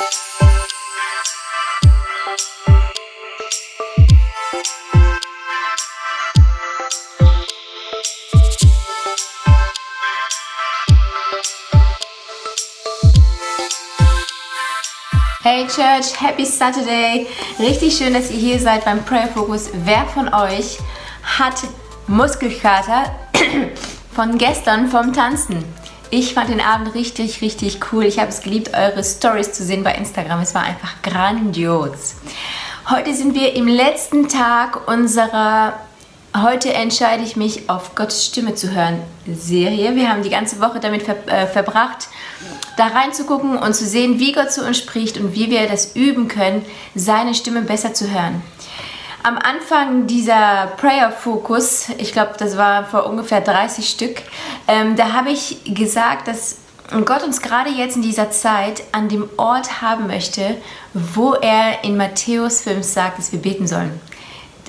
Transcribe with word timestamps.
Hey 0.00 0.06
Church, 15.66 16.18
Happy 16.18 16.46
Saturday! 16.46 17.26
Richtig 17.58 17.94
schön, 17.94 18.14
dass 18.14 18.30
ihr 18.30 18.38
hier 18.38 18.58
seid 18.58 18.86
beim 18.86 19.04
Prayer 19.04 19.28
Focus. 19.28 19.68
Wer 19.84 20.06
von 20.06 20.32
euch 20.32 20.78
hat 21.22 21.56
Muskelkater 22.06 23.14
von 24.14 24.38
gestern 24.38 24.88
vom 24.88 25.12
Tanzen? 25.12 25.62
Ich 26.12 26.34
fand 26.34 26.50
den 26.50 26.60
Abend 26.60 26.94
richtig, 26.96 27.40
richtig 27.40 27.78
cool. 27.92 28.04
Ich 28.04 28.18
habe 28.18 28.30
es 28.30 28.42
geliebt, 28.42 28.72
eure 28.74 29.04
Stories 29.04 29.52
zu 29.52 29.62
sehen 29.62 29.84
bei 29.84 29.94
Instagram. 29.94 30.40
Es 30.40 30.56
war 30.56 30.64
einfach 30.64 31.00
grandios. 31.02 32.16
Heute 32.88 33.14
sind 33.14 33.36
wir 33.36 33.54
im 33.54 33.68
letzten 33.68 34.28
Tag 34.28 34.88
unserer 34.88 35.74
Heute 36.36 36.72
entscheide 36.72 37.24
ich 37.24 37.34
mich, 37.34 37.68
auf 37.68 37.96
Gottes 37.96 38.24
Stimme 38.24 38.54
zu 38.54 38.72
hören 38.72 39.00
Serie. 39.26 39.96
Wir 39.96 40.08
haben 40.08 40.22
die 40.22 40.30
ganze 40.30 40.60
Woche 40.60 40.78
damit 40.78 41.02
ver 41.02 41.16
äh, 41.26 41.48
verbracht, 41.48 42.06
da 42.76 42.86
reinzugucken 42.86 43.58
und 43.58 43.74
zu 43.74 43.84
sehen, 43.84 44.20
wie 44.20 44.30
Gott 44.30 44.52
zu 44.52 44.64
uns 44.64 44.78
spricht 44.78 45.18
und 45.18 45.34
wie 45.34 45.50
wir 45.50 45.66
das 45.66 45.96
üben 45.96 46.28
können, 46.28 46.64
seine 46.94 47.34
Stimme 47.34 47.62
besser 47.62 47.94
zu 47.94 48.12
hören. 48.12 48.42
Am 49.22 49.36
Anfang 49.36 50.06
dieser 50.06 50.68
Prayer 50.78 51.12
Focus, 51.12 51.88
ich 51.98 52.12
glaube, 52.12 52.32
das 52.38 52.56
war 52.56 52.86
vor 52.86 53.04
ungefähr 53.04 53.42
30 53.42 53.86
Stück, 53.86 54.22
ähm, 54.66 54.96
da 54.96 55.12
habe 55.12 55.30
ich 55.30 55.60
gesagt, 55.64 56.26
dass 56.26 56.56
Gott 57.04 57.22
uns 57.22 57.42
gerade 57.42 57.68
jetzt 57.68 57.96
in 57.96 58.02
dieser 58.02 58.30
Zeit 58.30 58.82
an 58.92 59.10
dem 59.10 59.28
Ort 59.36 59.82
haben 59.82 60.06
möchte, 60.06 60.56
wo 60.94 61.34
er 61.34 61.84
in 61.84 61.98
Matthäus 61.98 62.62
5 62.62 62.82
sagt, 62.82 63.18
dass 63.18 63.30
wir 63.30 63.40
beten 63.40 63.66
sollen. 63.66 64.00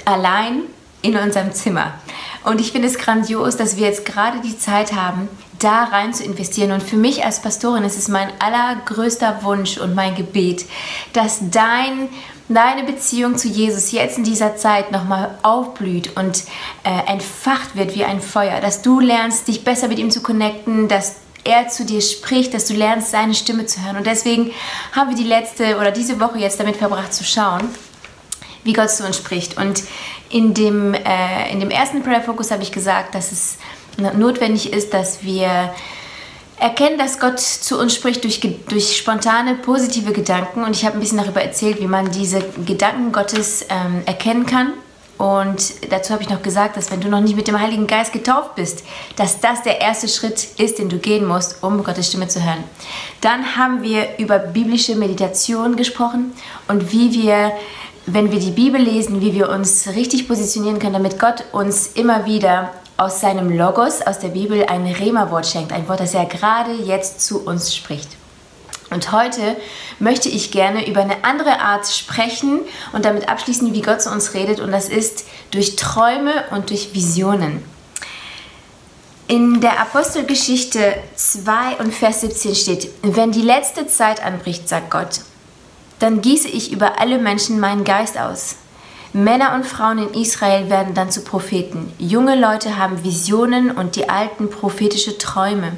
Allein 0.03 0.63
in 1.01 1.15
unserem 1.15 1.53
Zimmer. 1.53 1.93
Und 2.43 2.59
ich 2.59 2.73
finde 2.73 2.89
es 2.89 2.97
grandios, 2.97 3.55
dass 3.55 3.77
wir 3.77 3.87
jetzt 3.87 4.05
gerade 4.05 4.39
die 4.41 4.57
Zeit 4.57 4.93
haben, 4.93 5.29
da 5.59 5.85
rein 5.85 6.13
zu 6.13 6.23
investieren. 6.23 6.71
Und 6.71 6.83
für 6.83 6.97
mich 6.97 7.23
als 7.23 7.41
Pastorin 7.41 7.83
ist 7.83 7.97
es 7.97 8.07
mein 8.07 8.29
allergrößter 8.39 9.43
Wunsch 9.43 9.77
und 9.77 9.95
mein 9.95 10.15
Gebet, 10.15 10.65
dass 11.13 11.39
dein 11.51 12.09
deine 12.53 12.83
Beziehung 12.83 13.37
zu 13.37 13.47
Jesus 13.47 13.91
jetzt 13.91 14.17
in 14.17 14.23
dieser 14.23 14.55
Zeit 14.55 14.91
nochmal 14.91 15.37
aufblüht 15.43 16.15
und 16.17 16.43
äh, 16.83 17.11
entfacht 17.11 17.75
wird 17.75 17.95
wie 17.95 18.03
ein 18.03 18.21
Feuer, 18.21 18.61
dass 18.61 18.81
du 18.81 18.99
lernst, 18.99 19.47
dich 19.47 19.63
besser 19.63 19.87
mit 19.87 19.99
ihm 19.99 20.11
zu 20.11 20.21
connecten, 20.21 20.87
dass 20.87 21.15
er 21.43 21.67
zu 21.69 21.85
dir 21.85 22.01
spricht, 22.01 22.53
dass 22.53 22.65
du 22.65 22.73
lernst, 22.73 23.11
seine 23.11 23.33
Stimme 23.33 23.65
zu 23.65 23.83
hören. 23.83 23.97
Und 23.97 24.05
deswegen 24.05 24.51
haben 24.91 25.09
wir 25.09 25.17
die 25.17 25.27
letzte 25.27 25.77
oder 25.77 25.91
diese 25.91 26.19
Woche 26.19 26.37
jetzt 26.37 26.59
damit 26.59 26.77
verbracht 26.77 27.13
zu 27.13 27.23
schauen, 27.23 27.69
wie 28.63 28.73
Gott 28.73 28.91
zu 28.91 29.05
uns 29.05 29.17
spricht. 29.17 29.57
Und 29.57 29.83
in 30.29 30.53
dem, 30.53 30.93
äh, 30.93 31.51
in 31.51 31.59
dem 31.59 31.71
ersten 31.71 32.03
Prayer 32.03 32.21
Focus 32.21 32.51
habe 32.51 32.63
ich 32.63 32.71
gesagt, 32.71 33.15
dass 33.15 33.31
es 33.31 33.57
notwendig 33.97 34.71
ist, 34.71 34.93
dass 34.93 35.23
wir 35.23 35.73
erkennen, 36.61 36.99
dass 36.99 37.19
Gott 37.19 37.39
zu 37.39 37.79
uns 37.79 37.95
spricht 37.95 38.23
durch, 38.23 38.39
durch 38.39 38.95
spontane, 38.95 39.55
positive 39.55 40.13
Gedanken. 40.13 40.63
Und 40.63 40.75
ich 40.75 40.85
habe 40.85 40.95
ein 40.95 40.99
bisschen 40.99 41.17
darüber 41.17 41.41
erzählt, 41.41 41.81
wie 41.81 41.87
man 41.87 42.11
diese 42.11 42.39
Gedanken 42.65 43.11
Gottes 43.11 43.65
ähm, 43.69 44.03
erkennen 44.05 44.45
kann. 44.45 44.73
Und 45.17 45.91
dazu 45.91 46.13
habe 46.13 46.23
ich 46.23 46.29
noch 46.29 46.41
gesagt, 46.41 46.77
dass 46.77 46.91
wenn 46.91 47.01
du 47.01 47.07
noch 47.07 47.21
nicht 47.21 47.35
mit 47.35 47.47
dem 47.47 47.59
Heiligen 47.59 47.85
Geist 47.87 48.13
getauft 48.13 48.55
bist, 48.55 48.83
dass 49.15 49.39
das 49.39 49.63
der 49.63 49.81
erste 49.81 50.07
Schritt 50.07 50.47
ist, 50.57 50.79
den 50.79 50.89
du 50.89 50.97
gehen 50.97 51.27
musst, 51.27 51.63
um 51.63 51.83
Gottes 51.83 52.07
Stimme 52.07 52.27
zu 52.27 52.43
hören. 52.43 52.63
Dann 53.21 53.55
haben 53.55 53.83
wir 53.83 54.17
über 54.17 54.39
biblische 54.39 54.95
Meditation 54.95 55.75
gesprochen 55.75 56.33
und 56.67 56.91
wie 56.91 57.11
wir 57.13 57.51
wenn 58.07 58.31
wir 58.31 58.39
die 58.39 58.49
Bibel 58.49 58.81
lesen, 58.81 59.21
wie 59.21 59.35
wir 59.35 59.49
uns 59.49 59.87
richtig 59.89 60.27
positionieren 60.27 60.79
können, 60.79 60.93
damit 60.93 61.19
Gott 61.19 61.43
uns 61.51 61.91
immer 61.93 62.25
wieder 62.25 62.71
aus 63.01 63.19
seinem 63.19 63.49
Logos, 63.57 64.03
aus 64.03 64.19
der 64.19 64.27
Bibel, 64.27 64.63
ein 64.67 64.85
Rema-Wort 64.85 65.47
schenkt, 65.47 65.73
ein 65.73 65.87
Wort, 65.87 66.01
das 66.01 66.13
er 66.13 66.25
gerade 66.25 66.71
jetzt 66.73 67.21
zu 67.21 67.43
uns 67.43 67.75
spricht. 67.75 68.09
Und 68.91 69.11
heute 69.11 69.57
möchte 69.97 70.29
ich 70.29 70.51
gerne 70.51 70.87
über 70.87 71.01
eine 71.01 71.23
andere 71.23 71.61
Art 71.61 71.87
sprechen 71.87 72.59
und 72.93 73.03
damit 73.03 73.27
abschließen, 73.27 73.73
wie 73.73 73.81
Gott 73.81 74.03
zu 74.03 74.11
uns 74.11 74.35
redet, 74.35 74.59
und 74.59 74.71
das 74.71 74.87
ist 74.87 75.25
durch 75.49 75.77
Träume 75.77 76.43
und 76.51 76.69
durch 76.69 76.93
Visionen. 76.93 77.63
In 79.27 79.61
der 79.61 79.79
Apostelgeschichte 79.79 80.93
2 81.15 81.77
und 81.79 81.95
Vers 81.95 82.21
17 82.21 82.53
steht, 82.53 82.89
wenn 83.01 83.31
die 83.31 83.41
letzte 83.41 83.87
Zeit 83.87 84.23
anbricht, 84.23 84.69
sagt 84.69 84.91
Gott, 84.91 85.21
dann 85.97 86.21
gieße 86.21 86.49
ich 86.49 86.71
über 86.71 86.99
alle 86.99 87.17
Menschen 87.17 87.59
meinen 87.59 87.83
Geist 87.83 88.19
aus. 88.19 88.57
Männer 89.13 89.55
und 89.55 89.65
Frauen 89.65 89.97
in 89.97 90.13
Israel 90.21 90.69
werden 90.69 90.93
dann 90.93 91.11
zu 91.11 91.21
Propheten. 91.21 91.91
Junge 91.97 92.39
Leute 92.39 92.77
haben 92.77 93.03
Visionen 93.03 93.69
und 93.69 93.97
die 93.97 94.07
alten 94.07 94.49
prophetische 94.49 95.17
Träume. 95.17 95.73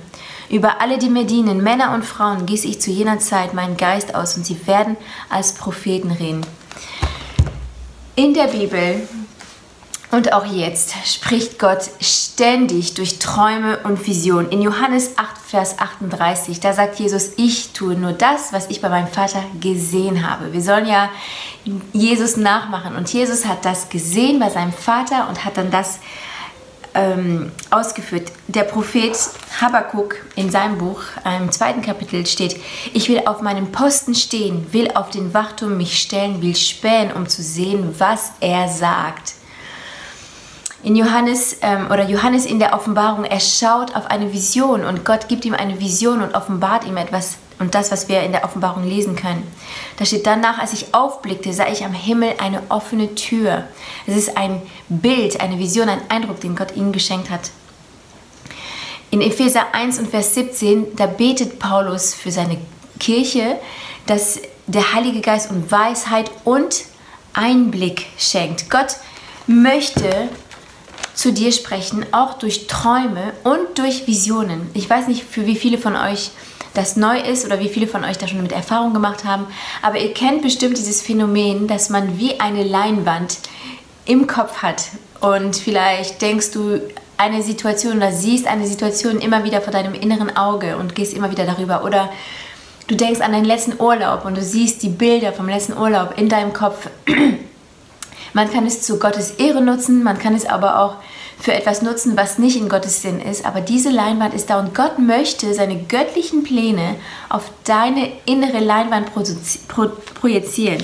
Über 0.51 0.81
alle, 0.81 0.99
die 0.99 1.09
mir 1.09 1.25
dienen, 1.25 1.63
Männer 1.63 1.95
und 1.95 2.05
Frauen, 2.05 2.45
gieße 2.45 2.67
ich 2.67 2.79
zu 2.79 2.91
jener 2.91 3.17
Zeit 3.17 3.55
meinen 3.55 3.75
Geist 3.75 4.13
aus 4.13 4.37
und 4.37 4.45
sie 4.45 4.67
werden 4.67 4.97
als 5.29 5.53
Propheten 5.53 6.11
reden. 6.11 6.45
In 8.15 8.35
der 8.35 8.49
Bibel 8.49 9.07
und 10.13 10.31
auch 10.31 10.45
jetzt 10.45 10.93
spricht 11.05 11.57
Gott 11.57 11.89
ständig 11.99 12.93
durch 12.93 13.17
Träume 13.17 13.79
und 13.79 14.05
Visionen. 14.05 14.51
In 14.51 14.61
Johannes 14.61 15.17
8, 15.17 15.37
Vers 15.43 15.79
38, 15.79 16.59
da 16.59 16.71
sagt 16.71 16.99
Jesus, 16.99 17.31
ich 17.37 17.73
tue 17.73 17.95
nur 17.95 18.13
das, 18.13 18.53
was 18.53 18.69
ich 18.69 18.79
bei 18.79 18.89
meinem 18.89 19.07
Vater 19.07 19.43
gesehen 19.59 20.29
habe. 20.29 20.53
Wir 20.53 20.61
sollen 20.61 20.85
ja 20.85 21.09
Jesus 21.93 22.37
nachmachen. 22.37 22.95
Und 22.95 23.11
Jesus 23.11 23.47
hat 23.47 23.65
das 23.65 23.89
gesehen 23.89 24.39
bei 24.39 24.51
seinem 24.51 24.71
Vater 24.71 25.27
und 25.29 25.45
hat 25.45 25.57
dann 25.57 25.71
das 25.71 25.97
ähm, 26.93 27.51
ausgeführt. 27.71 28.31
Der 28.47 28.65
Prophet 28.65 29.17
Habakkuk 29.59 30.17
in 30.35 30.51
seinem 30.51 30.77
Buch, 30.77 31.01
im 31.41 31.51
zweiten 31.51 31.81
Kapitel 31.81 32.27
steht, 32.27 32.59
ich 32.93 33.09
will 33.09 33.23
auf 33.25 33.41
meinem 33.41 33.71
Posten 33.71 34.13
stehen, 34.13 34.71
will 34.73 34.91
auf 34.93 35.09
den 35.09 35.33
Wachturm 35.33 35.75
mich 35.75 35.99
stellen, 35.99 36.39
will 36.43 36.55
spähen, 36.55 37.11
um 37.11 37.27
zu 37.27 37.41
sehen, 37.41 37.95
was 37.97 38.33
er 38.41 38.69
sagt 38.69 39.33
in 40.83 40.95
Johannes 40.95 41.57
ähm, 41.61 41.87
oder 41.87 42.07
Johannes 42.07 42.45
in 42.45 42.59
der 42.59 42.73
Offenbarung, 42.73 43.23
er 43.23 43.39
schaut 43.39 43.95
auf 43.95 44.07
eine 44.07 44.33
Vision 44.33 44.83
und 44.83 45.05
Gott 45.05 45.29
gibt 45.29 45.45
ihm 45.45 45.53
eine 45.53 45.79
Vision 45.79 46.21
und 46.21 46.35
offenbart 46.35 46.85
ihm 46.85 46.97
etwas 46.97 47.37
und 47.59 47.73
das, 47.73 47.91
was 47.91 48.09
wir 48.09 48.21
in 48.21 48.33
der 48.33 48.43
Offenbarung 48.43 48.83
lesen 48.87 49.15
können. 49.15 49.47
Da 49.97 50.05
steht 50.05 50.25
danach, 50.25 50.59
als 50.59 50.73
ich 50.73 50.93
aufblickte, 50.93 51.53
sah 51.53 51.67
ich 51.67 51.85
am 51.85 51.93
Himmel 51.93 52.33
eine 52.39 52.61
offene 52.69 53.15
Tür. 53.15 53.65
Es 54.05 54.17
ist 54.17 54.37
ein 54.37 54.61
Bild, 54.89 55.39
eine 55.39 55.57
Vision, 55.57 55.87
ein 55.87 56.01
Eindruck, 56.09 56.41
den 56.41 56.55
Gott 56.55 56.75
ihnen 56.75 56.91
geschenkt 56.91 57.29
hat. 57.29 57.51
In 59.11 59.21
Epheser 59.21 59.73
1 59.73 59.99
und 59.99 60.09
Vers 60.09 60.33
17, 60.33 60.95
da 60.95 61.05
betet 61.05 61.59
Paulus 61.59 62.13
für 62.13 62.31
seine 62.31 62.57
Kirche, 62.99 63.57
dass 64.07 64.39
der 64.65 64.93
Heilige 64.93 65.21
Geist 65.21 65.49
und 65.51 65.71
Weisheit 65.71 66.31
und 66.43 66.83
Einblick 67.33 68.07
schenkt. 68.17 68.69
Gott 68.69 68.97
möchte, 69.47 70.29
zu 71.13 71.31
dir 71.31 71.51
sprechen, 71.51 72.05
auch 72.11 72.33
durch 72.33 72.67
Träume 72.67 73.33
und 73.43 73.77
durch 73.77 74.07
Visionen. 74.07 74.69
Ich 74.73 74.89
weiß 74.89 75.07
nicht, 75.07 75.23
für 75.23 75.45
wie 75.45 75.55
viele 75.55 75.77
von 75.77 75.95
euch 75.95 76.31
das 76.73 76.95
neu 76.95 77.19
ist 77.19 77.45
oder 77.45 77.59
wie 77.59 77.69
viele 77.69 77.87
von 77.87 78.03
euch 78.03 78.17
da 78.17 78.27
schon 78.27 78.41
mit 78.41 78.51
Erfahrung 78.51 78.93
gemacht 78.93 79.25
haben, 79.25 79.45
aber 79.81 79.99
ihr 79.99 80.13
kennt 80.13 80.41
bestimmt 80.41 80.77
dieses 80.77 81.01
Phänomen, 81.01 81.67
dass 81.67 81.89
man 81.89 82.17
wie 82.17 82.39
eine 82.39 82.63
Leinwand 82.63 83.37
im 84.05 84.27
Kopf 84.27 84.57
hat. 84.63 84.85
Und 85.21 85.55
vielleicht 85.55 86.21
denkst 86.21 86.51
du 86.51 86.81
eine 87.17 87.43
Situation 87.43 87.97
oder 87.97 88.11
siehst 88.11 88.47
eine 88.47 88.67
Situation 88.67 89.19
immer 89.19 89.43
wieder 89.43 89.61
vor 89.61 89.71
deinem 89.71 89.93
inneren 89.93 90.35
Auge 90.35 90.77
und 90.77 90.95
gehst 90.95 91.13
immer 91.13 91.31
wieder 91.31 91.45
darüber. 91.45 91.85
Oder 91.85 92.09
du 92.87 92.95
denkst 92.95 93.21
an 93.21 93.31
deinen 93.31 93.45
letzten 93.45 93.79
Urlaub 93.79 94.25
und 94.25 94.35
du 94.35 94.41
siehst 94.41 94.83
die 94.83 94.89
Bilder 94.89 95.31
vom 95.31 95.47
letzten 95.47 95.77
Urlaub 95.77 96.17
in 96.17 96.27
deinem 96.27 96.53
Kopf 96.53 96.89
man 98.33 98.51
kann 98.51 98.65
es 98.65 98.81
zu 98.81 98.99
Gottes 98.99 99.31
Ehre 99.31 99.61
nutzen, 99.61 100.03
man 100.03 100.19
kann 100.19 100.35
es 100.35 100.45
aber 100.45 100.79
auch 100.79 100.95
für 101.39 101.53
etwas 101.53 101.81
nutzen, 101.81 102.15
was 102.15 102.37
nicht 102.37 102.55
in 102.55 102.69
Gottes 102.69 103.01
Sinn 103.01 103.19
ist. 103.19 103.45
Aber 103.45 103.61
diese 103.61 103.89
Leinwand 103.89 104.33
ist 104.33 104.49
da 104.49 104.59
und 104.59 104.73
Gott 104.73 104.99
möchte 104.99 105.53
seine 105.53 105.83
göttlichen 105.83 106.43
Pläne 106.43 106.95
auf 107.29 107.51
deine 107.63 108.11
innere 108.25 108.59
Leinwand 108.59 109.11
projizieren. 110.15 110.81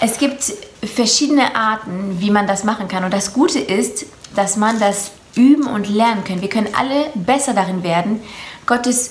Es 0.00 0.18
gibt 0.18 0.52
verschiedene 0.82 1.54
Arten, 1.54 2.16
wie 2.20 2.30
man 2.30 2.46
das 2.46 2.64
machen 2.64 2.88
kann. 2.88 3.04
Und 3.04 3.12
das 3.12 3.32
Gute 3.32 3.58
ist, 3.58 4.06
dass 4.34 4.56
man 4.56 4.80
das 4.80 5.12
üben 5.34 5.66
und 5.66 5.88
lernen 5.88 6.24
kann. 6.24 6.40
Wir 6.40 6.48
können 6.48 6.74
alle 6.76 7.06
besser 7.14 7.54
darin 7.54 7.82
werden, 7.82 8.20
Gottes 8.66 9.10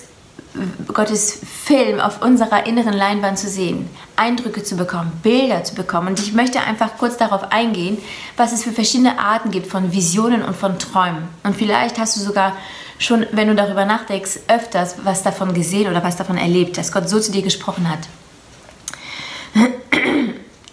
Gottes 0.93 1.39
Film 1.71 2.01
auf 2.01 2.21
unserer 2.21 2.65
inneren 2.65 2.91
Leinwand 2.91 3.39
zu 3.39 3.47
sehen, 3.47 3.89
Eindrücke 4.17 4.61
zu 4.61 4.75
bekommen, 4.75 5.09
Bilder 5.23 5.63
zu 5.63 5.73
bekommen. 5.73 6.09
Und 6.09 6.19
ich 6.19 6.33
möchte 6.33 6.59
einfach 6.59 6.97
kurz 6.97 7.15
darauf 7.15 7.53
eingehen, 7.53 7.97
was 8.35 8.51
es 8.51 8.65
für 8.65 8.73
verschiedene 8.73 9.17
Arten 9.17 9.51
gibt 9.51 9.67
von 9.67 9.93
Visionen 9.93 10.43
und 10.43 10.57
von 10.57 10.79
Träumen. 10.79 11.29
Und 11.43 11.55
vielleicht 11.55 11.97
hast 11.97 12.17
du 12.17 12.19
sogar 12.19 12.57
schon, 12.99 13.25
wenn 13.31 13.47
du 13.47 13.55
darüber 13.55 13.85
nachdenkst, 13.85 14.39
öfters 14.49 14.95
was 15.05 15.23
davon 15.23 15.53
gesehen 15.53 15.89
oder 15.89 16.03
was 16.03 16.17
davon 16.17 16.37
erlebt, 16.37 16.77
dass 16.77 16.91
Gott 16.91 17.07
so 17.07 17.21
zu 17.21 17.31
dir 17.31 17.41
gesprochen 17.41 17.87
hat. 17.89 17.99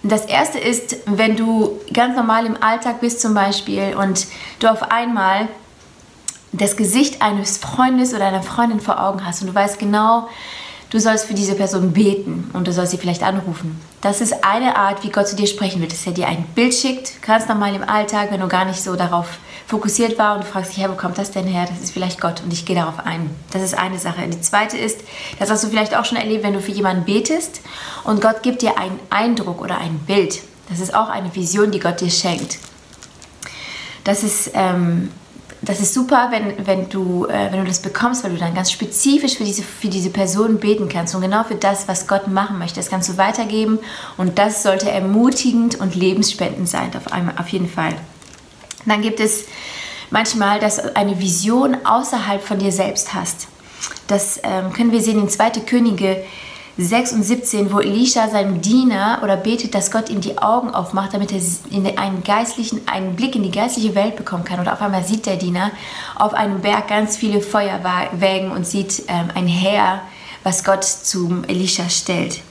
Das 0.03 0.25
erste 0.25 0.59
ist, 0.59 0.97
wenn 1.07 1.37
du 1.37 1.79
ganz 1.93 2.17
normal 2.17 2.45
im 2.45 2.61
Alltag 2.61 3.01
bist 3.01 3.21
zum 3.21 3.35
Beispiel 3.35 3.95
und 3.97 4.27
du 4.59 4.67
auf 4.67 4.91
einmal 4.91 5.47
das 6.51 6.77
Gesicht 6.77 7.23
eines 7.23 7.59
Freundes 7.59 8.15
oder 8.15 8.27
einer 8.27 8.43
Freundin 8.43 8.81
vor 8.81 9.01
Augen 9.01 9.25
hast 9.25 9.43
und 9.43 9.49
du 9.49 9.55
weißt 9.55 9.79
genau, 9.79 10.29
du 10.91 11.01
sollst 11.01 11.27
für 11.27 11.35
diese 11.35 11.55
Person 11.55 11.93
beten 11.93 12.51
und 12.53 12.67
du 12.67 12.73
sollst 12.73 12.93
sie 12.93 12.99
vielleicht 12.99 13.23
anrufen. 13.23 13.81
Das 14.01 14.21
ist 14.21 14.45
eine 14.45 14.77
Art, 14.77 15.05
wie 15.05 15.11
Gott 15.11 15.29
zu 15.29 15.37
dir 15.37 15.47
sprechen 15.47 15.81
wird, 15.81 15.93
dass 15.93 16.07
er 16.07 16.13
dir 16.13 16.29
ein 16.29 16.45
Bild 16.55 16.75
schickt, 16.75 17.23
ganz 17.23 17.49
normal 17.49 17.75
im 17.75 17.83
Alltag, 17.83 18.31
wenn 18.31 18.41
du 18.41 18.49
gar 18.49 18.65
nicht 18.65 18.83
so 18.83 18.97
darauf 18.97 19.39
fokussiert 19.67 20.19
war 20.19 20.35
und 20.35 20.45
du 20.45 20.47
fragst 20.47 20.73
dich, 20.73 20.83
ja, 20.83 20.91
wo 20.91 20.95
kommt 20.95 21.19
das 21.19 21.31
denn 21.31 21.47
her? 21.47 21.67
Das 21.69 21.83
ist 21.83 21.93
vielleicht 21.93 22.21
Gott 22.21 22.43
und 22.43 22.53
ich 22.53 22.65
gehe 22.65 22.77
darauf 22.77 23.01
ein. 23.01 23.29
Das 23.53 23.63
ist 23.63 23.77
eine 23.77 23.99
Sache. 23.99 24.27
Die 24.27 24.41
zweite 24.41 24.79
ist, 24.79 25.01
das 25.39 25.51
hast 25.51 25.63
du 25.63 25.69
vielleicht 25.69 25.95
auch 25.95 26.07
schon 26.07 26.17
erlebt, 26.17 26.43
wenn 26.43 26.55
du 26.55 26.61
für 26.61 26.73
jemanden 26.73 27.05
betest 27.05 27.61
und 28.05 28.23
Gott 28.23 28.43
gibt 28.43 28.63
dir 28.63 28.79
einen 28.79 28.99
Eindruck 29.11 29.61
oder 29.61 29.79
ein 29.79 29.99
Bild. 30.07 30.41
Das 30.71 30.81
ist 30.81 30.95
auch 30.95 31.09
eine 31.09 31.35
Vision, 31.35 31.71
die 31.71 31.81
Gott 31.81 32.01
dir 32.01 32.11
schenkt. 32.11 32.59
Das 34.05 34.23
ist 34.23 34.53
ähm, 34.55 35.11
das 35.63 35.81
ist 35.81 35.93
super, 35.93 36.29
wenn, 36.31 36.67
wenn, 36.67 36.89
du, 36.89 37.27
äh, 37.27 37.51
wenn 37.51 37.61
du 37.61 37.67
das 37.67 37.81
bekommst, 37.81 38.23
weil 38.23 38.31
du 38.31 38.39
dann 38.39 38.55
ganz 38.55 38.71
spezifisch 38.71 39.37
für 39.37 39.45
diese, 39.45 39.63
für 39.63 39.89
diese 39.89 40.11
Person 40.11 40.59
beten 40.59 40.89
kannst 40.89 41.15
und 41.15 41.21
genau 41.21 41.43
für 41.43 41.57
das, 41.57 41.89
was 41.89 42.07
Gott 42.07 42.29
machen 42.29 42.59
möchte. 42.59 42.77
Das 42.77 42.91
kannst 42.91 43.09
du 43.09 43.17
weitergeben 43.17 43.79
und 44.17 44.39
das 44.39 44.63
sollte 44.63 44.91
ermutigend 44.91 45.81
und 45.81 45.95
lebensspendend 45.95 46.69
sein, 46.69 46.91
auf, 46.97 47.13
einmal, 47.13 47.35
auf 47.39 47.49
jeden 47.49 47.69
Fall. 47.69 47.95
Dann 48.87 49.03
gibt 49.03 49.19
es 49.19 49.47
manchmal, 50.11 50.61
dass 50.61 50.77
du 50.77 50.97
eine 50.97 51.19
Vision 51.19 51.77
außerhalb 51.85 52.43
von 52.43 52.59
dir 52.59 52.73
selbst 52.73 53.15
hast. 53.15 53.49
Das 54.07 54.41
ähm, 54.43 54.73
können 54.73 54.93
wir 54.93 55.03
sehen 55.03 55.19
in 55.21 55.29
2. 55.29 55.51
Könige 55.67 56.25
6 56.81 57.13
und 57.13 57.23
17, 57.25 57.73
wo 57.73 57.81
Elisha 57.81 58.29
seinem 58.29 58.61
Diener 58.61 59.19
oder 59.25 59.37
betet, 59.37 59.75
dass 59.75 59.91
Gott 59.91 60.11
ihm 60.11 60.21
die 60.21 60.39
Augen 60.39 60.71
aufmacht, 60.71 61.13
damit 61.13 61.33
er 61.33 61.41
einen 61.99 62.23
geistlichen, 62.23 62.87
einen 62.87 63.17
Blick 63.17 63.35
in 63.35 63.43
die 63.43 63.51
geistliche 63.51 63.97
Welt 63.97 64.15
bekommen 64.15 64.45
kann. 64.45 64.61
Und 64.61 64.69
auf 64.69 64.81
einmal 64.81 65.03
sieht 65.03 65.27
der 65.27 65.37
Diener 65.37 65.73
auf 66.15 66.35
einem 66.35 66.61
Berg 66.61 66.87
ganz 66.87 67.17
viele 67.17 67.41
Feuerwägen 67.41 68.53
und 68.53 68.65
sieht 68.65 69.03
ähm, 69.09 69.29
ein 69.35 69.49
Heer, 69.49 70.03
was 70.45 70.63
Gott 70.63 70.85
zum 70.85 71.43
Elisha 71.45 71.89
stellt. 71.89 72.43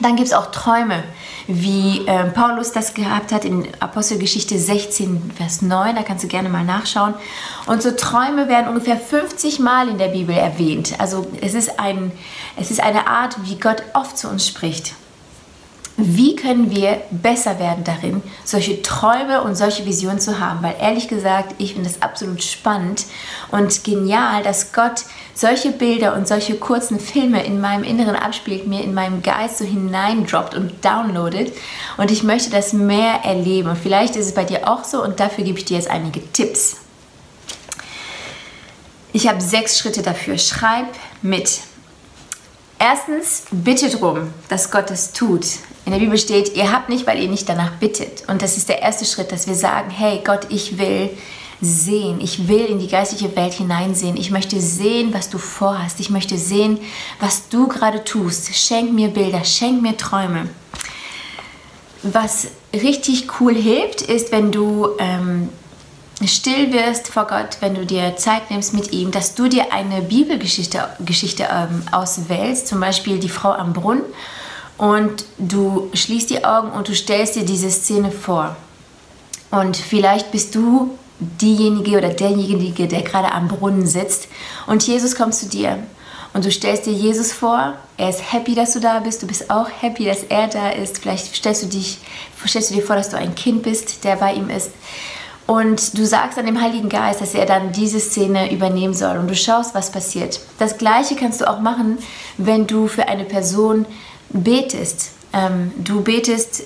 Dann 0.00 0.16
gibt 0.16 0.28
es 0.28 0.34
auch 0.34 0.50
Träume, 0.50 1.02
wie 1.46 2.06
äh, 2.06 2.24
Paulus 2.30 2.72
das 2.72 2.94
gehabt 2.94 3.32
hat 3.32 3.44
in 3.44 3.68
Apostelgeschichte 3.80 4.58
16, 4.58 5.32
Vers 5.36 5.62
9. 5.62 5.96
Da 5.96 6.02
kannst 6.02 6.24
du 6.24 6.28
gerne 6.28 6.48
mal 6.48 6.64
nachschauen. 6.64 7.14
Und 7.66 7.82
so 7.82 7.90
Träume 7.90 8.48
werden 8.48 8.68
ungefähr 8.68 8.96
50 8.96 9.58
Mal 9.58 9.88
in 9.88 9.98
der 9.98 10.08
Bibel 10.08 10.34
erwähnt. 10.34 10.94
Also 10.98 11.26
es 11.40 11.54
ist, 11.54 11.78
ein, 11.78 12.12
es 12.56 12.70
ist 12.70 12.82
eine 12.82 13.06
Art, 13.08 13.36
wie 13.44 13.58
Gott 13.58 13.82
oft 13.94 14.16
zu 14.16 14.28
uns 14.28 14.46
spricht. 14.46 14.94
Wie 16.02 16.36
können 16.36 16.70
wir 16.70 17.02
besser 17.10 17.58
werden 17.58 17.84
darin, 17.84 18.22
solche 18.44 18.82
Träume 18.82 19.42
und 19.42 19.54
solche 19.54 19.86
Visionen 19.86 20.20
zu 20.20 20.40
haben? 20.40 20.62
Weil 20.62 20.76
ehrlich 20.80 21.08
gesagt, 21.08 21.54
ich 21.58 21.74
finde 21.74 21.88
es 21.88 22.02
absolut 22.02 22.42
spannend 22.42 23.04
und 23.50 23.84
genial, 23.84 24.42
dass 24.42 24.72
Gott 24.72 25.04
solche 25.34 25.70
Bilder 25.72 26.14
und 26.14 26.28
solche 26.28 26.56
kurzen 26.56 27.00
Filme 27.00 27.44
in 27.44 27.60
meinem 27.60 27.84
Inneren 27.84 28.16
abspielt, 28.16 28.66
mir 28.66 28.82
in 28.82 28.94
meinem 28.94 29.22
Geist 29.22 29.58
so 29.58 29.64
hineindroppt 29.64 30.54
und 30.54 30.84
downloadet. 30.84 31.52
Und 31.96 32.10
ich 32.10 32.22
möchte 32.22 32.50
das 32.50 32.72
mehr 32.72 33.20
erleben. 33.24 33.70
Und 33.70 33.78
vielleicht 33.78 34.16
ist 34.16 34.26
es 34.26 34.34
bei 34.34 34.44
dir 34.44 34.68
auch 34.68 34.84
so 34.84 35.02
und 35.02 35.20
dafür 35.20 35.44
gebe 35.44 35.58
ich 35.58 35.64
dir 35.64 35.76
jetzt 35.76 35.90
einige 35.90 36.20
Tipps. 36.32 36.76
Ich 39.12 39.28
habe 39.28 39.40
sechs 39.40 39.78
Schritte 39.78 40.02
dafür. 40.02 40.38
Schreib 40.38 40.86
mit. 41.22 41.60
Erstens, 42.78 43.44
bitte 43.50 43.90
darum, 43.90 44.32
dass 44.48 44.70
Gott 44.70 44.90
es 44.90 45.12
tut. 45.12 45.44
In 45.90 45.98
der 45.98 46.04
Bibel 46.04 46.18
steht, 46.18 46.54
ihr 46.54 46.70
habt 46.70 46.88
nicht, 46.88 47.04
weil 47.08 47.20
ihr 47.20 47.28
nicht 47.28 47.48
danach 47.48 47.72
bittet. 47.72 48.22
Und 48.28 48.42
das 48.42 48.56
ist 48.56 48.68
der 48.68 48.80
erste 48.80 49.04
Schritt, 49.04 49.32
dass 49.32 49.48
wir 49.48 49.56
sagen, 49.56 49.90
hey 49.90 50.20
Gott, 50.24 50.46
ich 50.48 50.78
will 50.78 51.10
sehen. 51.60 52.20
Ich 52.20 52.46
will 52.46 52.64
in 52.66 52.78
die 52.78 52.86
geistliche 52.86 53.34
Welt 53.34 53.54
hineinsehen. 53.54 54.16
Ich 54.16 54.30
möchte 54.30 54.60
sehen, 54.60 55.12
was 55.12 55.30
du 55.30 55.38
vorhast. 55.38 55.98
Ich 55.98 56.08
möchte 56.08 56.38
sehen, 56.38 56.78
was 57.18 57.48
du 57.48 57.66
gerade 57.66 58.04
tust. 58.04 58.54
Schenk 58.54 58.92
mir 58.92 59.08
Bilder, 59.08 59.42
schenk 59.42 59.82
mir 59.82 59.96
Träume. 59.96 60.48
Was 62.04 62.46
richtig 62.72 63.40
cool 63.40 63.56
hilft, 63.56 64.00
ist, 64.00 64.30
wenn 64.30 64.52
du 64.52 64.90
ähm, 65.00 65.48
still 66.24 66.72
wirst 66.72 67.08
vor 67.08 67.26
Gott, 67.26 67.56
wenn 67.58 67.74
du 67.74 67.84
dir 67.84 68.14
Zeit 68.16 68.48
nimmst 68.52 68.74
mit 68.74 68.92
ihm, 68.92 69.10
dass 69.10 69.34
du 69.34 69.48
dir 69.48 69.72
eine 69.72 70.02
Bibelgeschichte 70.02 70.88
Geschichte, 71.00 71.48
ähm, 71.52 71.82
auswählst, 71.90 72.68
zum 72.68 72.78
Beispiel 72.78 73.18
die 73.18 73.28
Frau 73.28 73.50
am 73.50 73.72
Brunnen, 73.72 74.04
und 74.80 75.26
du 75.36 75.90
schließt 75.92 76.30
die 76.30 76.42
Augen 76.42 76.70
und 76.70 76.88
du 76.88 76.94
stellst 76.94 77.36
dir 77.36 77.44
diese 77.44 77.70
Szene 77.70 78.10
vor. 78.10 78.56
Und 79.50 79.76
vielleicht 79.76 80.32
bist 80.32 80.54
du 80.54 80.96
diejenige 81.18 81.98
oder 81.98 82.08
derjenige, 82.08 82.88
der 82.88 83.02
gerade 83.02 83.30
am 83.30 83.48
Brunnen 83.48 83.86
sitzt 83.86 84.28
und 84.66 84.86
Jesus 84.86 85.16
kommt 85.16 85.34
zu 85.34 85.50
dir 85.50 85.76
und 86.32 86.46
du 86.46 86.50
stellst 86.50 86.86
dir 86.86 86.94
Jesus 86.94 87.30
vor, 87.30 87.74
er 87.98 88.08
ist 88.08 88.32
happy, 88.32 88.54
dass 88.54 88.72
du 88.72 88.80
da 88.80 89.00
bist, 89.00 89.22
du 89.22 89.26
bist 89.26 89.50
auch 89.50 89.68
happy, 89.82 90.06
dass 90.06 90.22
er 90.22 90.48
da 90.48 90.70
ist. 90.70 91.00
Vielleicht 91.00 91.36
stellst 91.36 91.62
du, 91.62 91.66
dich, 91.66 91.98
stellst 92.46 92.70
du 92.70 92.76
dir 92.76 92.82
vor, 92.82 92.96
dass 92.96 93.10
du 93.10 93.18
ein 93.18 93.34
Kind 93.34 93.62
bist, 93.62 94.02
der 94.04 94.16
bei 94.16 94.32
ihm 94.32 94.48
ist 94.48 94.70
und 95.50 95.98
du 95.98 96.06
sagst 96.06 96.38
an 96.38 96.46
dem 96.46 96.60
Heiligen 96.62 96.88
Geist, 96.88 97.20
dass 97.20 97.34
er 97.34 97.44
dann 97.44 97.72
diese 97.72 97.98
Szene 97.98 98.52
übernehmen 98.52 98.94
soll 98.94 99.18
und 99.18 99.26
du 99.26 99.34
schaust, 99.34 99.74
was 99.74 99.90
passiert. 99.90 100.38
Das 100.60 100.78
gleiche 100.78 101.16
kannst 101.16 101.40
du 101.40 101.50
auch 101.50 101.58
machen, 101.58 101.98
wenn 102.38 102.68
du 102.68 102.86
für 102.86 103.08
eine 103.08 103.24
Person 103.24 103.84
betest. 104.30 105.10
Ähm, 105.32 105.72
du 105.78 106.02
betest 106.02 106.64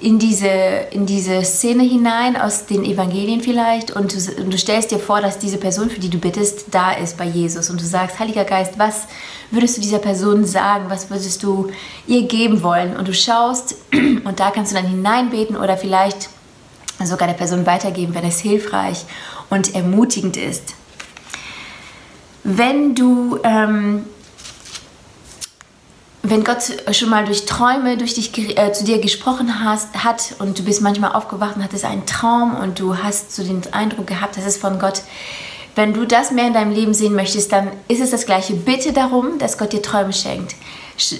in 0.00 0.18
diese, 0.18 0.48
in 0.92 1.06
diese 1.06 1.42
Szene 1.42 1.82
hinein 1.82 2.36
aus 2.36 2.66
den 2.66 2.84
Evangelien 2.84 3.40
vielleicht 3.40 3.90
und 3.90 4.14
du, 4.14 4.42
und 4.42 4.52
du, 4.52 4.58
stellst 4.58 4.92
dir 4.92 4.98
vor, 4.98 5.20
dass 5.20 5.38
diese 5.38 5.58
Person, 5.58 5.90
für 5.90 5.98
die 5.98 6.08
du 6.08 6.18
bittest, 6.18 6.66
da 6.70 6.92
ist 6.92 7.16
bei 7.16 7.24
Jesus 7.24 7.68
und 7.68 7.80
du 7.80 7.84
sagst, 7.84 8.18
Heiliger 8.20 8.44
Geist, 8.44 8.78
was 8.78 9.08
würdest 9.50 9.76
du 9.76 9.80
dieser 9.80 9.98
Person 9.98 10.44
sagen, 10.44 10.84
was 10.88 11.10
würdest 11.10 11.42
du 11.42 11.68
ihr 12.06 12.22
geben 12.28 12.62
wollen 12.62 12.96
und 12.96 13.08
du 13.08 13.14
schaust 13.14 13.74
und 13.92 14.38
da 14.38 14.50
kannst 14.50 14.70
du 14.70 14.76
dann 14.76 14.86
hineinbeten 14.86 15.56
oder 15.56 15.76
vielleicht 15.76 16.28
sogar 17.04 17.26
der 17.26 17.34
Person 17.34 17.66
weitergeben, 17.66 18.14
wenn 18.14 18.24
es 18.24 18.38
hilfreich 18.38 19.04
und 19.50 19.74
ermutigend 19.74 20.36
ist. 20.36 20.74
Wenn 22.44 22.94
du, 22.94 23.38
ähm, 23.42 24.04
wenn 26.22 26.44
Gott 26.44 26.58
schon 26.92 27.10
mal 27.10 27.24
durch 27.24 27.46
Träume 27.46 27.96
durch 27.96 28.14
dich, 28.14 28.58
äh, 28.58 28.72
zu 28.72 28.84
dir 28.84 29.00
gesprochen 29.00 29.64
hast, 29.64 30.04
hat 30.04 30.34
und 30.38 30.58
du 30.58 30.62
bist 30.64 30.82
manchmal 30.82 31.12
aufgewacht 31.12 31.56
und 31.56 31.64
hattest 31.64 31.84
einen 31.84 32.06
Traum 32.06 32.56
und 32.56 32.78
du 32.80 32.96
hast 32.98 33.34
so 33.34 33.42
den 33.42 33.62
Eindruck 33.72 34.06
gehabt, 34.06 34.36
das 34.36 34.44
ist 34.44 34.60
von 34.60 34.78
Gott. 34.78 35.02
Wenn 35.74 35.94
du 35.94 36.06
das 36.06 36.32
mehr 36.32 36.48
in 36.48 36.54
deinem 36.54 36.72
Leben 36.72 36.92
sehen 36.92 37.14
möchtest, 37.14 37.52
dann 37.52 37.70
ist 37.86 38.00
es 38.00 38.10
das 38.10 38.26
Gleiche. 38.26 38.54
Bitte 38.54 38.92
darum, 38.92 39.38
dass 39.38 39.58
Gott 39.58 39.72
dir 39.72 39.82
Träume 39.82 40.12
schenkt 40.12 40.54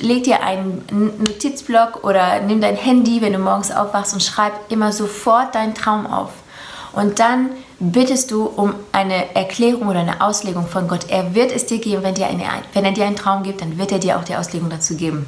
leg 0.00 0.24
dir 0.24 0.42
einen 0.42 0.84
Notizblock 1.18 2.04
oder 2.04 2.40
nimm 2.40 2.60
dein 2.60 2.76
Handy, 2.76 3.20
wenn 3.20 3.32
du 3.32 3.38
morgens 3.38 3.70
aufwachst 3.70 4.12
und 4.12 4.22
schreib 4.22 4.52
immer 4.70 4.92
sofort 4.92 5.54
deinen 5.54 5.74
Traum 5.74 6.06
auf. 6.06 6.30
Und 6.98 7.20
dann 7.20 7.50
bittest 7.78 8.32
du 8.32 8.46
um 8.46 8.74
eine 8.90 9.36
Erklärung 9.36 9.86
oder 9.86 10.00
eine 10.00 10.20
Auslegung 10.20 10.66
von 10.66 10.88
Gott. 10.88 11.06
Er 11.08 11.32
wird 11.32 11.52
es 11.52 11.64
dir 11.64 11.78
geben, 11.78 12.02
wenn, 12.02 12.16
dir 12.16 12.26
eine, 12.26 12.42
wenn 12.72 12.84
er 12.84 12.90
dir 12.90 13.04
einen 13.04 13.14
Traum 13.14 13.44
gibt, 13.44 13.60
dann 13.60 13.78
wird 13.78 13.92
er 13.92 14.00
dir 14.00 14.18
auch 14.18 14.24
die 14.24 14.34
Auslegung 14.34 14.68
dazu 14.68 14.96
geben. 14.96 15.24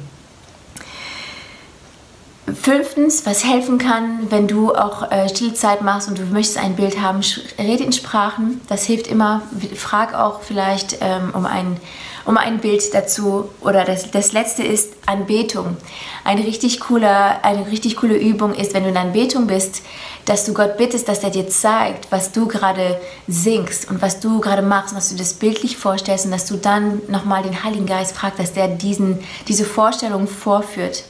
Fünftens, 2.61 3.25
was 3.25 3.45
helfen 3.45 3.77
kann, 3.77 4.29
wenn 4.29 4.49
du 4.49 4.75
auch 4.75 5.09
äh, 5.13 5.29
Stillzeit 5.29 5.81
machst 5.81 6.09
und 6.09 6.19
du 6.19 6.23
möchtest 6.23 6.57
ein 6.57 6.75
Bild 6.75 6.99
haben, 6.99 7.21
rede 7.57 7.85
in 7.85 7.93
Sprachen. 7.93 8.59
Das 8.67 8.83
hilft 8.83 9.07
immer. 9.07 9.41
Frag 9.73 10.13
auch 10.13 10.41
vielleicht 10.41 10.97
ähm, 10.99 11.29
um 11.33 11.45
ein 11.45 11.77
um 12.25 12.37
ein 12.37 12.59
Bild 12.59 12.93
dazu. 12.93 13.49
Oder 13.61 13.83
das, 13.83 14.11
das 14.11 14.31
letzte 14.31 14.63
ist 14.63 14.93
Anbetung. 15.05 15.77
Eine 16.23 16.45
richtig, 16.45 16.79
coole, 16.79 17.43
eine 17.43 17.67
richtig 17.67 17.97
coole 17.97 18.17
Übung 18.17 18.53
ist, 18.53 18.73
wenn 18.73 18.83
du 18.83 18.89
in 18.89 18.97
Anbetung 18.97 19.47
bist, 19.47 19.81
dass 20.25 20.45
du 20.45 20.53
Gott 20.53 20.77
bittest, 20.77 21.07
dass 21.07 21.23
er 21.23 21.31
dir 21.31 21.47
zeigt, 21.47 22.11
was 22.11 22.31
du 22.31 22.47
gerade 22.47 22.99
singst 23.27 23.89
und 23.89 24.01
was 24.01 24.19
du 24.19 24.39
gerade 24.39 24.61
machst 24.61 24.95
dass 24.95 25.09
du 25.09 25.15
das 25.15 25.33
bildlich 25.33 25.77
vorstellst 25.77 26.25
und 26.25 26.31
dass 26.31 26.45
du 26.45 26.57
dann 26.57 27.01
nochmal 27.07 27.43
den 27.43 27.63
Heiligen 27.63 27.85
Geist 27.85 28.15
fragst, 28.15 28.39
dass 28.39 28.53
der 28.53 28.67
diesen, 28.67 29.19
diese 29.47 29.65
Vorstellung 29.65 30.27
vorführt. 30.27 31.03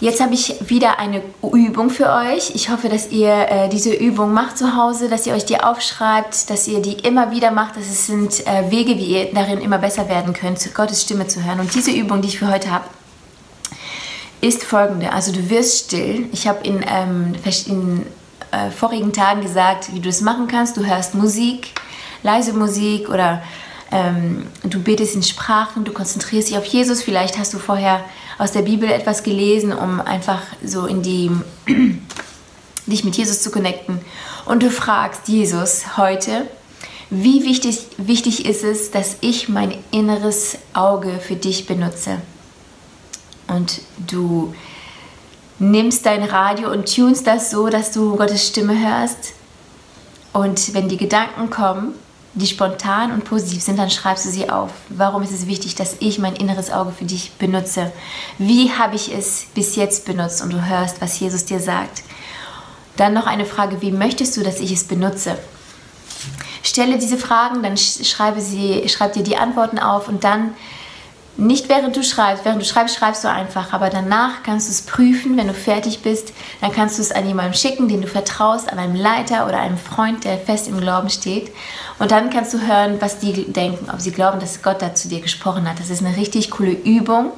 Jetzt 0.00 0.22
habe 0.22 0.32
ich 0.32 0.70
wieder 0.70 0.98
eine 0.98 1.22
Übung 1.42 1.90
für 1.90 2.10
euch. 2.10 2.54
Ich 2.54 2.70
hoffe, 2.70 2.88
dass 2.88 3.10
ihr 3.10 3.30
äh, 3.50 3.68
diese 3.68 3.92
Übung 3.92 4.32
macht 4.32 4.56
zu 4.56 4.74
Hause, 4.74 5.10
dass 5.10 5.26
ihr 5.26 5.34
euch 5.34 5.44
die 5.44 5.60
aufschreibt, 5.60 6.48
dass 6.48 6.66
ihr 6.66 6.80
die 6.80 6.94
immer 6.94 7.32
wieder 7.32 7.50
macht. 7.50 7.76
Das 7.76 8.06
sind 8.06 8.46
äh, 8.46 8.70
Wege, 8.70 8.96
wie 8.96 9.04
ihr 9.04 9.34
darin 9.34 9.60
immer 9.60 9.76
besser 9.76 10.08
werden 10.08 10.32
könnt, 10.32 10.74
Gottes 10.74 11.02
Stimme 11.02 11.26
zu 11.26 11.44
hören. 11.44 11.60
Und 11.60 11.74
diese 11.74 11.90
Übung, 11.90 12.22
die 12.22 12.28
ich 12.28 12.38
für 12.38 12.48
heute 12.50 12.70
habe, 12.70 12.86
ist 14.40 14.64
folgende. 14.64 15.12
Also 15.12 15.32
du 15.32 15.50
wirst 15.50 15.84
still. 15.84 16.30
Ich 16.32 16.48
habe 16.48 16.66
in, 16.66 16.82
ähm, 16.88 17.34
in 17.66 18.06
äh, 18.52 18.70
vorigen 18.70 19.12
Tagen 19.12 19.42
gesagt, 19.42 19.92
wie 19.92 20.00
du 20.00 20.08
es 20.08 20.22
machen 20.22 20.48
kannst. 20.48 20.78
Du 20.78 20.86
hörst 20.86 21.14
Musik, 21.14 21.74
leise 22.22 22.54
Musik 22.54 23.10
oder 23.10 23.42
ähm, 23.92 24.46
du 24.62 24.82
betest 24.82 25.14
in 25.14 25.22
Sprachen, 25.22 25.84
du 25.84 25.92
konzentrierst 25.92 26.48
dich 26.48 26.56
auf 26.56 26.64
Jesus. 26.64 27.02
Vielleicht 27.02 27.36
hast 27.36 27.52
du 27.52 27.58
vorher 27.58 28.02
aus 28.40 28.52
der 28.52 28.62
Bibel 28.62 28.90
etwas 28.90 29.22
gelesen, 29.22 29.70
um 29.70 30.00
einfach 30.00 30.40
so 30.64 30.86
in 30.86 31.02
die, 31.02 31.30
dich 32.86 33.04
mit 33.04 33.14
Jesus 33.14 33.42
zu 33.42 33.50
connecten. 33.50 34.00
Und 34.46 34.62
du 34.62 34.70
fragst 34.70 35.28
Jesus 35.28 35.98
heute, 35.98 36.46
wie 37.10 37.44
wichtig, 37.44 37.80
wichtig 37.98 38.46
ist 38.46 38.64
es, 38.64 38.90
dass 38.90 39.18
ich 39.20 39.50
mein 39.50 39.74
inneres 39.90 40.56
Auge 40.72 41.20
für 41.20 41.36
dich 41.36 41.66
benutze? 41.66 42.22
Und 43.46 43.82
du 44.06 44.54
nimmst 45.58 46.06
dein 46.06 46.22
Radio 46.22 46.72
und 46.72 46.94
tunst 46.94 47.26
das 47.26 47.50
so, 47.50 47.68
dass 47.68 47.92
du 47.92 48.16
Gottes 48.16 48.46
Stimme 48.46 48.72
hörst. 48.80 49.34
Und 50.32 50.72
wenn 50.72 50.88
die 50.88 50.96
Gedanken 50.96 51.50
kommen, 51.50 51.92
die 52.34 52.46
spontan 52.46 53.10
und 53.12 53.24
positiv 53.24 53.62
sind, 53.62 53.78
dann 53.78 53.90
schreibst 53.90 54.24
du 54.24 54.30
sie 54.30 54.50
auf. 54.50 54.70
Warum 54.88 55.22
ist 55.22 55.32
es 55.32 55.46
wichtig, 55.46 55.74
dass 55.74 55.96
ich 55.98 56.18
mein 56.18 56.36
inneres 56.36 56.70
Auge 56.70 56.92
für 56.92 57.04
dich 57.04 57.32
benutze? 57.32 57.90
Wie 58.38 58.70
habe 58.72 58.94
ich 58.94 59.12
es 59.12 59.46
bis 59.54 59.74
jetzt 59.76 60.04
benutzt? 60.04 60.40
Und 60.42 60.52
du 60.52 60.64
hörst, 60.64 61.00
was 61.00 61.18
Jesus 61.18 61.44
dir 61.44 61.60
sagt. 61.60 62.02
Dann 62.96 63.14
noch 63.14 63.26
eine 63.26 63.46
Frage, 63.46 63.82
wie 63.82 63.90
möchtest 63.90 64.36
du, 64.36 64.42
dass 64.42 64.60
ich 64.60 64.72
es 64.72 64.84
benutze? 64.84 65.36
Stelle 66.62 66.98
diese 66.98 67.16
Fragen, 67.16 67.62
dann 67.62 67.76
schreibe, 67.76 68.40
sie, 68.40 68.88
schreib 68.88 69.14
dir 69.14 69.22
die 69.22 69.36
Antworten 69.36 69.78
auf 69.78 70.08
und 70.08 70.22
dann 70.22 70.54
nicht 71.40 71.68
während 71.68 71.96
du 71.96 72.04
schreibst, 72.04 72.44
während 72.44 72.60
du 72.60 72.66
schreibst, 72.66 72.96
schreibst 72.96 73.24
du 73.24 73.28
einfach, 73.28 73.72
aber 73.72 73.90
danach 73.90 74.42
kannst 74.42 74.68
du 74.68 74.72
es 74.72 74.82
prüfen, 74.82 75.36
wenn 75.36 75.48
du 75.48 75.54
fertig 75.54 76.02
bist, 76.02 76.32
dann 76.60 76.70
kannst 76.70 76.98
du 76.98 77.02
es 77.02 77.12
an 77.12 77.26
jemandem 77.26 77.54
schicken, 77.54 77.88
den 77.88 78.02
du 78.02 78.06
vertraust, 78.06 78.70
an 78.70 78.78
einem 78.78 78.94
Leiter 78.94 79.46
oder 79.46 79.58
einem 79.58 79.78
Freund, 79.78 80.24
der 80.24 80.38
fest 80.38 80.68
im 80.68 80.80
Glauben 80.80 81.10
steht. 81.10 81.50
Und 81.98 82.10
dann 82.10 82.30
kannst 82.30 82.54
du 82.54 82.60
hören, 82.60 83.00
was 83.00 83.18
die 83.18 83.50
denken, 83.52 83.90
ob 83.90 84.00
sie 84.00 84.12
glauben, 84.12 84.40
dass 84.40 84.62
Gott 84.62 84.82
da 84.82 84.94
zu 84.94 85.08
dir 85.08 85.20
gesprochen 85.20 85.68
hat. 85.68 85.80
Das 85.80 85.90
ist 85.90 86.04
eine 86.04 86.16
richtig 86.16 86.50
coole 86.50 86.72
Übung. 86.72 87.32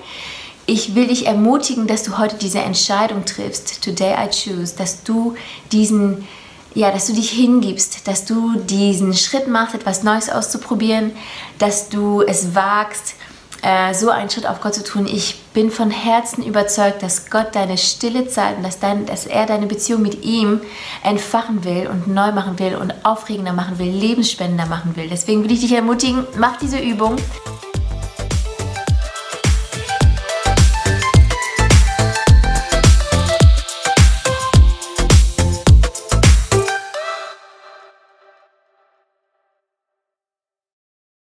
Ich 0.66 0.94
will 0.94 1.08
dich 1.08 1.26
ermutigen, 1.26 1.86
dass 1.86 2.02
du 2.02 2.18
heute 2.18 2.36
diese 2.36 2.60
Entscheidung 2.60 3.24
triffst, 3.24 3.84
today 3.84 4.14
I 4.14 4.28
choose, 4.28 4.74
dass 4.76 5.02
du 5.02 5.34
diesen 5.70 6.26
ja, 6.74 6.90
dass 6.90 7.06
du 7.06 7.12
dich 7.12 7.30
hingibst, 7.30 8.08
dass 8.08 8.24
du 8.24 8.54
diesen 8.60 9.12
Schritt 9.14 9.46
machst, 9.46 9.74
etwas 9.74 10.02
Neues 10.02 10.30
auszuprobieren, 10.30 11.12
dass 11.58 11.90
du 11.90 12.22
es 12.22 12.54
wagst, 12.54 13.14
äh, 13.62 13.94
so 13.94 14.10
einen 14.10 14.28
Schritt 14.28 14.46
auf 14.46 14.60
Gott 14.60 14.74
zu 14.74 14.84
tun. 14.84 15.06
Ich 15.06 15.40
bin 15.54 15.70
von 15.70 15.90
Herzen 15.90 16.44
überzeugt, 16.44 17.02
dass 17.02 17.30
Gott 17.30 17.54
deine 17.54 17.78
stille 17.78 18.26
Zeit 18.26 18.56
und 18.56 18.64
dass, 18.64 18.80
dein, 18.80 19.06
dass 19.06 19.26
er 19.26 19.46
deine 19.46 19.66
Beziehung 19.66 20.02
mit 20.02 20.24
ihm 20.24 20.60
entfachen 21.02 21.64
will 21.64 21.86
und 21.86 22.08
neu 22.08 22.32
machen 22.32 22.58
will 22.58 22.76
und 22.76 22.92
aufregender 23.04 23.52
machen 23.52 23.78
will, 23.78 23.90
lebensspendender 23.90 24.66
machen 24.66 24.96
will. 24.96 25.08
Deswegen 25.08 25.44
will 25.44 25.52
ich 25.52 25.60
dich 25.60 25.72
ermutigen, 25.72 26.26
mach 26.36 26.56
diese 26.56 26.78
Übung. 26.78 27.16